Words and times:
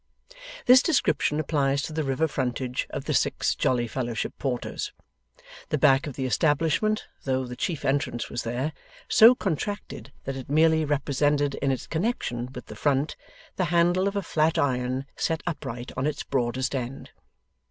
This 0.65 0.81
description 0.81 1.39
applies 1.39 1.83
to 1.83 1.93
the 1.93 2.03
river 2.03 2.27
frontage 2.27 2.87
of 2.89 3.05
the 3.05 3.13
Six 3.13 3.53
Jolly 3.53 3.85
Fellowship 3.87 4.33
Porters. 4.39 4.91
The 5.69 5.77
back 5.77 6.07
of 6.07 6.15
the 6.15 6.25
establishment, 6.25 7.05
though 7.23 7.45
the 7.45 7.55
chief 7.55 7.85
entrance 7.85 8.27
was 8.27 8.41
there, 8.41 8.73
so 9.07 9.35
contracted 9.35 10.11
that 10.23 10.35
it 10.35 10.49
merely 10.49 10.85
represented 10.85 11.53
in 11.53 11.69
its 11.69 11.85
connexion 11.85 12.49
with 12.55 12.65
the 12.65 12.75
front, 12.75 13.15
the 13.57 13.65
handle 13.65 14.07
of 14.07 14.15
a 14.15 14.23
flat 14.23 14.57
iron 14.57 15.05
set 15.15 15.43
upright 15.45 15.91
on 15.95 16.07
its 16.07 16.23
broadest 16.23 16.73
end. 16.73 17.11